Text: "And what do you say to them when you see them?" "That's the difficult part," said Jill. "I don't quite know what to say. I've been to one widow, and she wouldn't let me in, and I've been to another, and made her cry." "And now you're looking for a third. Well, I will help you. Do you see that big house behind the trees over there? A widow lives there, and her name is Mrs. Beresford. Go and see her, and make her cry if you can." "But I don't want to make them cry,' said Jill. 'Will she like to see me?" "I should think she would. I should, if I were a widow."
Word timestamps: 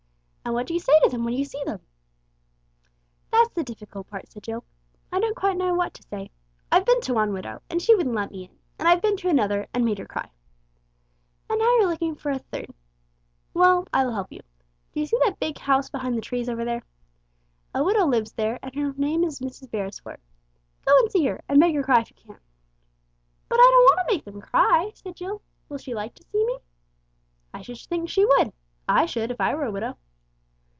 "And 0.43 0.55
what 0.57 0.67
do 0.67 0.73
you 0.73 0.81
say 0.81 0.99
to 1.01 1.07
them 1.09 1.23
when 1.23 1.35
you 1.35 1.45
see 1.45 1.63
them?" 1.63 1.79
"That's 3.31 3.51
the 3.53 3.63
difficult 3.63 4.07
part," 4.09 4.27
said 4.29 4.43
Jill. 4.43 4.65
"I 5.09 5.19
don't 5.21 5.35
quite 5.35 5.55
know 5.55 5.73
what 5.73 5.93
to 5.93 6.03
say. 6.03 6.31
I've 6.69 6.83
been 6.83 6.99
to 7.01 7.13
one 7.13 7.31
widow, 7.31 7.61
and 7.69 7.81
she 7.81 7.95
wouldn't 7.95 8.15
let 8.15 8.31
me 8.31 8.45
in, 8.45 8.57
and 8.77 8.85
I've 8.85 9.01
been 9.01 9.15
to 9.17 9.29
another, 9.29 9.67
and 9.73 9.85
made 9.85 9.99
her 9.99 10.05
cry." 10.05 10.29
"And 11.49 11.59
now 11.59 11.71
you're 11.77 11.87
looking 11.87 12.15
for 12.15 12.31
a 12.31 12.39
third. 12.39 12.73
Well, 13.53 13.87
I 13.93 14.03
will 14.03 14.11
help 14.13 14.29
you. 14.31 14.41
Do 14.91 14.99
you 14.99 15.05
see 15.05 15.17
that 15.23 15.39
big 15.39 15.57
house 15.57 15.89
behind 15.89 16.17
the 16.17 16.21
trees 16.21 16.49
over 16.49 16.65
there? 16.65 16.83
A 17.73 17.81
widow 17.81 18.05
lives 18.05 18.33
there, 18.33 18.59
and 18.61 18.75
her 18.75 18.93
name 18.97 19.23
is 19.23 19.39
Mrs. 19.39 19.71
Beresford. 19.71 20.19
Go 20.85 20.97
and 20.97 21.09
see 21.11 21.25
her, 21.27 21.41
and 21.47 21.59
make 21.59 21.75
her 21.75 21.83
cry 21.83 22.01
if 22.01 22.09
you 22.09 22.15
can." 22.17 22.39
"But 23.47 23.59
I 23.59 23.69
don't 23.71 23.85
want 23.95 23.99
to 24.09 24.13
make 24.15 24.25
them 24.25 24.41
cry,' 24.41 24.91
said 24.95 25.15
Jill. 25.15 25.43
'Will 25.69 25.77
she 25.77 25.93
like 25.93 26.15
to 26.15 26.25
see 26.29 26.45
me?" 26.45 26.59
"I 27.53 27.61
should 27.61 27.77
think 27.77 28.09
she 28.09 28.25
would. 28.25 28.51
I 28.89 29.05
should, 29.05 29.31
if 29.31 29.39
I 29.39 29.55
were 29.55 29.65
a 29.65 29.71
widow." 29.71 29.97